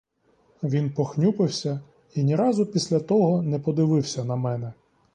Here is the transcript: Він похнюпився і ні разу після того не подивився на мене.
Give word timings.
Він 0.63 0.91
похнюпився 0.93 1.81
і 2.13 2.23
ні 2.23 2.35
разу 2.35 2.65
після 2.65 2.99
того 2.99 3.41
не 3.41 3.59
подивився 3.59 4.23
на 4.23 4.35
мене. 4.35 4.73